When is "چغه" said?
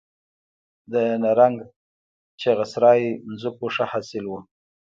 2.41-2.65